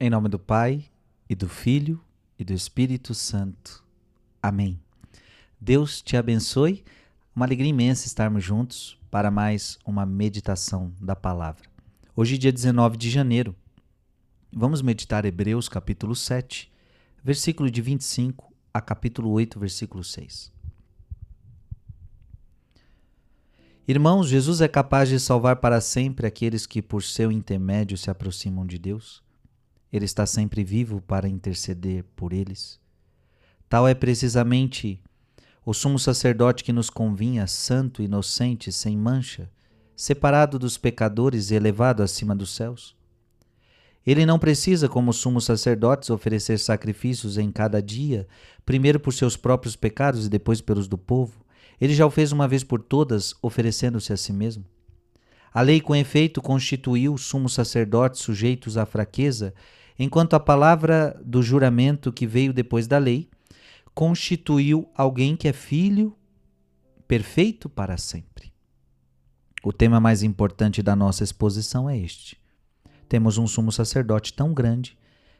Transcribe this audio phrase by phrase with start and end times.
[0.00, 0.84] Em nome do Pai,
[1.28, 2.00] e do Filho,
[2.38, 3.84] e do Espírito Santo.
[4.40, 4.78] Amém.
[5.60, 6.84] Deus te abençoe.
[7.34, 11.68] Uma alegria imensa estarmos juntos para mais uma meditação da palavra.
[12.14, 13.56] Hoje, dia 19 de janeiro,
[14.52, 16.70] vamos meditar Hebreus capítulo 7,
[17.24, 20.52] versículo de 25 a capítulo 8, versículo 6.
[23.88, 28.64] Irmãos, Jesus é capaz de salvar para sempre aqueles que, por seu intermédio, se aproximam
[28.64, 29.26] de Deus.
[29.92, 32.78] Ele está sempre vivo para interceder por eles.
[33.68, 35.00] Tal é precisamente
[35.64, 39.50] o sumo sacerdote que nos convinha, santo, inocente, sem mancha,
[39.94, 42.96] separado dos pecadores e elevado acima dos céus.
[44.06, 48.26] Ele não precisa, como sumos sacerdotes, oferecer sacrifícios em cada dia,
[48.64, 51.44] primeiro por seus próprios pecados e depois pelos do povo.
[51.78, 54.64] Ele já o fez uma vez por todas, oferecendo-se a si mesmo.
[55.52, 59.52] A lei, com efeito, constituiu sumos sacerdotes sujeitos à fraqueza
[59.98, 63.28] enquanto a palavra do juramento que veio depois da lei
[63.94, 66.16] constituiu alguém que é filho
[67.08, 68.52] perfeito para sempre.
[69.64, 72.38] O tema mais importante da nossa exposição é este.
[73.08, 74.96] Temos um sumo sacerdote tão grande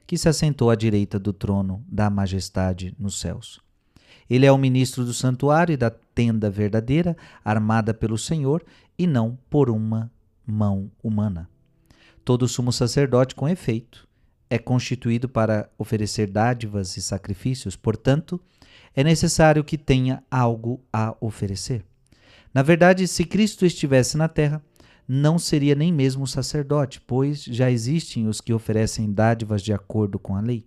[0.06, 3.60] que se assentou à direita do trono da majestade nos céus.
[4.28, 8.64] Ele é o ministro do santuário e da tenda verdadeira, armada pelo Senhor
[8.98, 10.10] e não por uma
[10.46, 11.48] mão humana.
[12.24, 14.07] Todo sumo sacerdote, com efeito,
[14.50, 18.40] é constituído para oferecer dádivas e sacrifícios, portanto,
[18.94, 21.84] é necessário que tenha algo a oferecer.
[22.52, 24.62] Na verdade, se Cristo estivesse na terra,
[25.06, 30.34] não seria nem mesmo sacerdote, pois já existem os que oferecem dádivas de acordo com
[30.34, 30.66] a lei.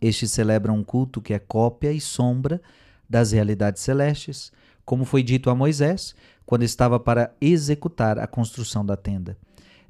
[0.00, 2.60] Estes celebram um culto que é cópia e sombra
[3.08, 4.52] das realidades celestes,
[4.84, 6.14] como foi dito a Moisés
[6.46, 9.36] quando estava para executar a construção da tenda.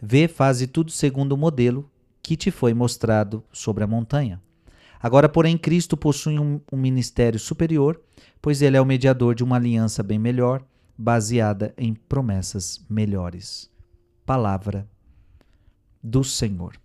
[0.03, 1.91] Vê, faze tudo segundo o modelo
[2.31, 4.41] que te foi mostrado sobre a montanha.
[5.01, 8.01] Agora, porém, Cristo possui um, um, ministério superior,
[8.41, 10.65] pois ele é o mediador de uma aliança bem melhor,
[10.97, 13.69] baseada em promessas melhores.
[14.25, 14.89] Palavra
[16.01, 16.77] do Senhor.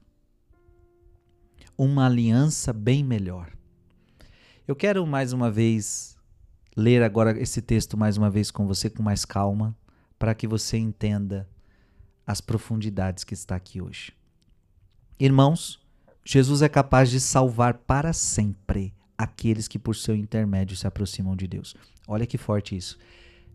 [1.78, 3.52] Uma aliança bem melhor.
[4.68, 6.18] Eu quero mais uma vez
[6.76, 9.78] ler agora esse texto mais uma vez com você com mais calma,
[10.18, 11.48] para que você entenda
[12.26, 14.12] as profundidades que está aqui hoje.
[15.18, 15.80] Irmãos,
[16.26, 21.48] Jesus é capaz de salvar para sempre aqueles que por seu intermédio se aproximam de
[21.48, 21.74] Deus.
[22.06, 22.98] Olha que forte isso.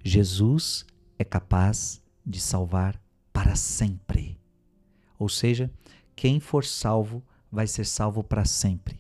[0.02, 0.86] Jesus
[1.18, 2.98] é capaz de salvar
[3.30, 4.38] para sempre.
[5.18, 5.70] Ou seja,
[6.16, 7.22] quem for salvo
[7.52, 8.98] vai ser salvo para sempre.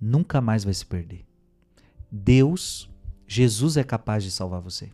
[0.00, 1.24] Nunca mais vai se perder.
[2.10, 2.90] Deus,
[3.24, 4.90] Jesus é capaz de salvar você.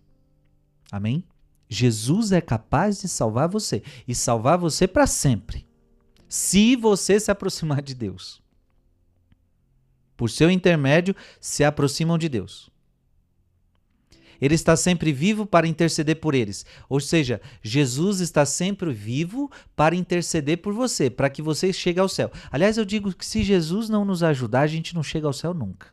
[0.92, 1.24] Amém?
[1.66, 5.69] Jesus é capaz de salvar você e salvar você para sempre
[6.30, 8.40] se você se aproximar de Deus.
[10.16, 12.70] Por seu intermédio, se aproximam de Deus.
[14.40, 16.64] Ele está sempre vivo para interceder por eles.
[16.88, 22.08] Ou seja, Jesus está sempre vivo para interceder por você, para que você chegue ao
[22.08, 22.30] céu.
[22.48, 25.52] Aliás, eu digo que se Jesus não nos ajudar, a gente não chega ao céu
[25.52, 25.88] nunca.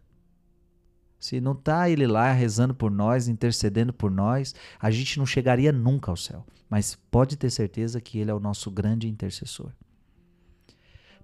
[1.19, 5.72] Se não está ele lá rezando por nós, intercedendo por nós, a gente não chegaria
[5.72, 6.46] nunca ao céu.
[6.69, 9.72] Mas pode ter certeza que ele é o nosso grande intercessor.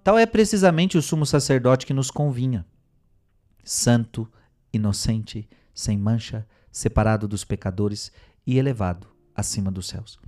[0.04, 2.66] Tal é precisamente o sumo sacerdote que nos convinha.
[3.64, 4.30] Santo,
[4.70, 8.12] inocente, sem mancha, separado dos pecadores
[8.46, 10.20] e elevado acima dos céus.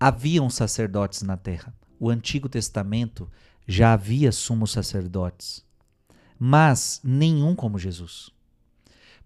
[0.00, 1.74] Haviam sacerdotes na terra.
[2.00, 3.30] O Antigo Testamento
[3.68, 5.62] já havia sumos sacerdotes,
[6.38, 8.30] mas nenhum como Jesus.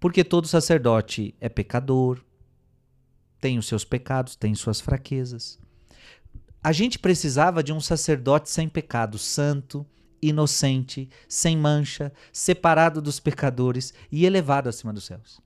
[0.01, 2.25] Porque todo sacerdote é pecador,
[3.41, 5.61] tem os seus pecados, tem suas fraquezas.
[6.63, 9.87] A gente precisava de um sacerdote sem pecado, santo,
[10.21, 15.41] inocente, sem mancha, separado dos pecadores e elevado acima dos céus.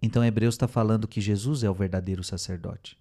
[0.00, 2.96] Então Hebreus está falando que Jesus é o verdadeiro sacerdote.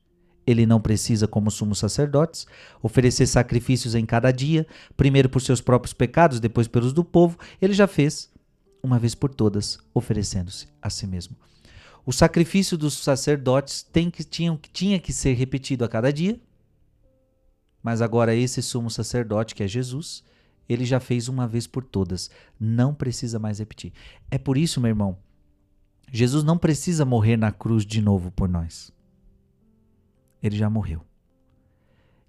[0.45, 2.47] Ele não precisa, como sumos sacerdotes,
[2.81, 4.65] oferecer sacrifícios em cada dia,
[4.97, 7.37] primeiro por seus próprios pecados, depois pelos do povo.
[7.61, 8.31] Ele já fez,
[8.81, 11.37] uma vez por todas, oferecendo-se a si mesmo.
[12.05, 16.39] O sacrifício dos sacerdotes tem que, tinha, tinha que ser repetido a cada dia,
[17.81, 20.23] mas agora esse sumo sacerdote, que é Jesus,
[20.67, 22.29] ele já fez uma vez por todas,
[22.59, 23.91] não precisa mais repetir.
[24.29, 25.17] É por isso, meu irmão,
[26.11, 28.91] Jesus não precisa morrer na cruz de novo por nós.
[30.41, 31.05] Ele já morreu.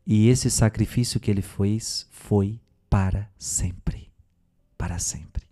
[0.07, 4.11] E esse sacrifício que ele fez foi para sempre.
[4.77, 5.50] Para sempre.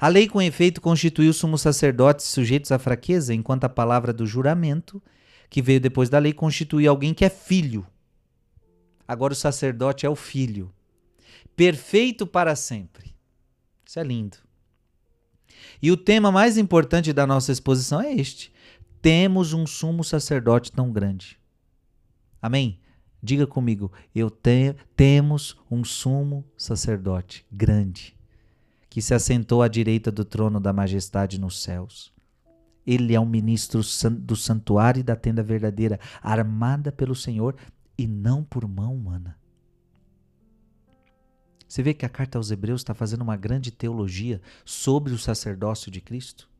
[0.00, 5.02] A lei, com efeito, constituiu sumos sacerdotes sujeitos à fraqueza, enquanto a palavra do juramento,
[5.50, 7.86] que veio depois da lei, constitui alguém que é filho.
[9.06, 10.72] agora o sacerdote é o Filho,
[11.54, 13.14] perfeito para sempre.
[13.84, 14.38] Isso é lindo.
[15.82, 18.50] E o tema mais importante da nossa exposição é este:
[19.02, 21.38] temos um sumo sacerdote tão grande.
[22.40, 22.80] Amém?
[23.22, 28.16] Diga comigo, eu te, temos um sumo sacerdote grande,
[28.90, 32.12] que se assentou à direita do trono da majestade nos céus.
[32.84, 33.80] Ele é um ministro
[34.18, 37.54] do santuário e da tenda verdadeira, armada pelo Senhor
[37.96, 39.38] e não por mão humana.
[41.68, 45.88] Você vê que a carta aos Hebreus está fazendo uma grande teologia sobre o sacerdócio
[45.88, 46.50] de Cristo?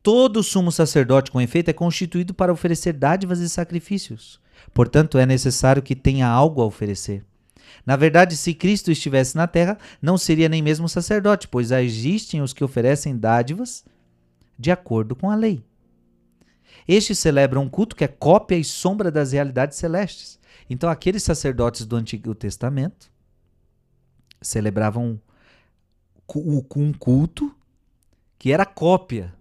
[0.00, 4.40] Todo sumo sacerdote, com efeito, é constituído para oferecer dádivas e sacrifícios.
[4.72, 7.24] Portanto, é necessário que tenha algo a oferecer.
[7.84, 12.52] Na verdade, se Cristo estivesse na terra, não seria nem mesmo sacerdote, pois existem os
[12.52, 13.84] que oferecem dádivas
[14.58, 15.64] de acordo com a lei.
[16.86, 20.38] Estes celebram um culto que é cópia e sombra das realidades celestes.
[20.68, 23.10] Então, aqueles sacerdotes do Antigo Testamento
[24.40, 25.18] celebravam
[26.36, 27.54] um culto
[28.38, 29.34] que era cópia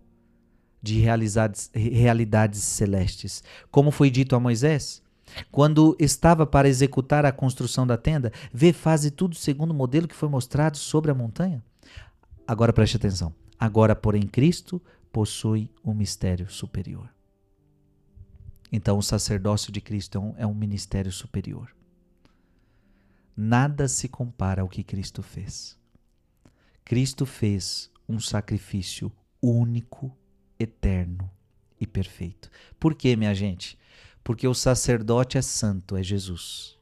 [0.81, 3.43] de realidades, realidades celestes.
[3.69, 5.02] Como foi dito a Moisés,
[5.51, 10.15] quando estava para executar a construção da tenda, vê, faze tudo segundo o modelo que
[10.15, 11.63] foi mostrado sobre a montanha.
[12.47, 13.33] Agora preste atenção.
[13.59, 14.81] Agora, porém, Cristo
[15.11, 17.09] possui um mistério superior.
[18.71, 21.73] Então, o sacerdócio de Cristo é um, é um ministério superior.
[23.37, 25.77] Nada se compara ao que Cristo fez.
[26.83, 30.15] Cristo fez um sacrifício único
[30.59, 31.29] eterno
[31.79, 32.49] e perfeito.
[32.79, 33.77] Por quê, minha gente?
[34.23, 36.77] Porque o sacerdote é santo, é Jesus.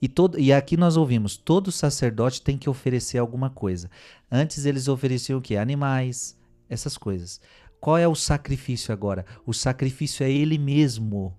[0.00, 3.90] E, todo, e aqui nós ouvimos, todo sacerdote tem que oferecer alguma coisa.
[4.30, 5.56] Antes eles ofereciam o quê?
[5.56, 6.38] Animais,
[6.68, 7.40] essas coisas.
[7.80, 9.24] Qual é o sacrifício agora?
[9.44, 11.36] O sacrifício é ele mesmo.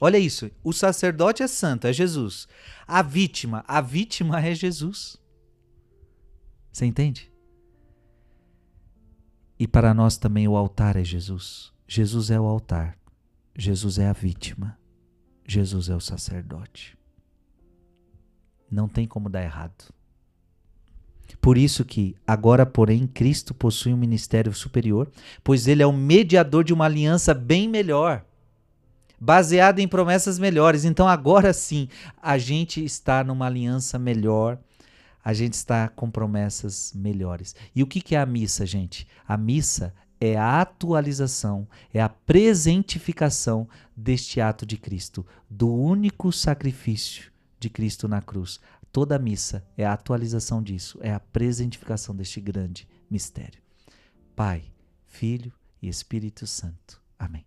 [0.00, 2.48] Olha isso, o sacerdote é santo, é Jesus.
[2.86, 5.16] A vítima, a vítima é Jesus.
[6.72, 7.32] Você entende?
[9.58, 11.73] E para nós também o altar é Jesus.
[11.86, 12.96] Jesus é o altar.
[13.56, 14.78] Jesus é a vítima.
[15.46, 16.96] Jesus é o sacerdote.
[18.70, 19.92] Não tem como dar errado.
[21.40, 25.10] Por isso que, agora, porém, Cristo possui um ministério superior,
[25.42, 28.24] pois ele é o mediador de uma aliança bem melhor,
[29.20, 30.84] baseada em promessas melhores.
[30.84, 31.88] Então, agora sim,
[32.20, 34.58] a gente está numa aliança melhor
[35.24, 37.56] a gente está com promessas melhores.
[37.74, 39.08] E o que, é a missa, gente?
[39.26, 39.94] A missa
[40.24, 47.30] é a atualização, é a presentificação deste ato de Cristo, do único sacrifício
[47.60, 48.58] de Cristo na cruz.
[48.90, 53.60] Toda missa é a atualização disso, é a presentificação deste grande mistério.
[54.34, 54.64] Pai,
[55.06, 57.02] Filho e Espírito Santo.
[57.18, 57.44] Amém.